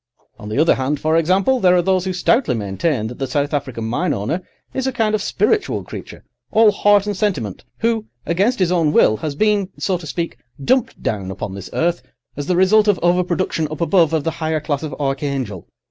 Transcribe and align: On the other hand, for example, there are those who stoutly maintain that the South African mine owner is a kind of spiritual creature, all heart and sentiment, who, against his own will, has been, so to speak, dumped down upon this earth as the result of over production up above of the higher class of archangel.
On 0.39 0.49
the 0.49 0.57
other 0.57 0.73
hand, 0.73 0.99
for 0.99 1.15
example, 1.15 1.59
there 1.59 1.75
are 1.75 1.81
those 1.83 2.05
who 2.05 2.11
stoutly 2.13 2.55
maintain 2.55 3.05
that 3.05 3.19
the 3.19 3.27
South 3.27 3.53
African 3.53 3.83
mine 3.85 4.15
owner 4.15 4.41
is 4.73 4.87
a 4.87 4.91
kind 4.91 5.13
of 5.13 5.21
spiritual 5.21 5.83
creature, 5.83 6.23
all 6.51 6.71
heart 6.71 7.05
and 7.05 7.15
sentiment, 7.15 7.63
who, 7.77 8.07
against 8.25 8.57
his 8.57 8.71
own 8.71 8.91
will, 8.93 9.17
has 9.17 9.35
been, 9.35 9.69
so 9.77 9.99
to 9.99 10.07
speak, 10.07 10.37
dumped 10.65 11.03
down 11.03 11.29
upon 11.29 11.53
this 11.53 11.69
earth 11.71 12.01
as 12.35 12.47
the 12.47 12.55
result 12.55 12.87
of 12.87 12.97
over 13.03 13.23
production 13.23 13.67
up 13.69 13.79
above 13.79 14.11
of 14.11 14.23
the 14.23 14.31
higher 14.31 14.59
class 14.59 14.81
of 14.81 14.95
archangel. 14.99 15.67